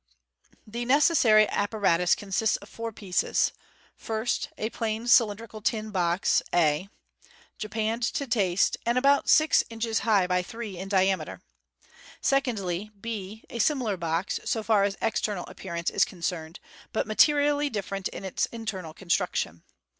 The 0.65 0.83
necessary 0.83 1.45
appar 1.45 1.81
itus 1.81 2.17
consists 2.17 2.55
of 2.57 2.67
four 2.69 2.91
pieces. 2.91 3.51
First, 3.95 4.49
a 4.57 4.71
plain 4.71 5.05
cylindrical 5.07 5.61
tin 5.61 5.91
box 5.91 6.41
A 6.51 6.57
(see 6.57 6.83
Fig. 6.85 6.89
m), 6.89 6.89
japanned 7.99 8.03
to 8.15 8.25
taste, 8.25 8.77
and 8.83 8.97
about 8.97 9.29
six 9.29 9.63
inches 9.69 9.99
high 9.99 10.25
by 10.25 10.41
three 10.41 10.75
in 10.79 10.89
diameter. 10.89 11.43
Secondly, 12.19 12.89
B, 12.99 13.43
a 13.51 13.59
similar 13.59 13.95
box, 13.95 14.39
so 14.43 14.63
far 14.63 14.85
as 14.85 14.97
external 15.03 15.45
appearance 15.45 15.91
is 15.91 16.03
concerned, 16.03 16.59
but 16.91 17.05
materially 17.05 17.69
different 17.69 18.07
in 18.07 18.25
its 18.25 18.47
internal 18.47 18.95
construction. 18.95 19.61